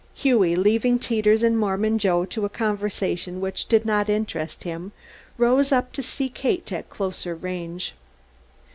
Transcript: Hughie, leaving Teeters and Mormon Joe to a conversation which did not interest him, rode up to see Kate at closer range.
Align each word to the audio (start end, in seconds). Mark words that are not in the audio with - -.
Hughie, 0.15 0.55
leaving 0.55 0.97
Teeters 0.97 1.43
and 1.43 1.55
Mormon 1.55 1.99
Joe 1.99 2.25
to 2.25 2.43
a 2.43 2.49
conversation 2.49 3.39
which 3.39 3.67
did 3.67 3.85
not 3.85 4.09
interest 4.09 4.63
him, 4.63 4.93
rode 5.37 5.71
up 5.71 5.91
to 5.93 6.01
see 6.01 6.27
Kate 6.27 6.71
at 6.71 6.89
closer 6.89 7.35
range. 7.35 7.93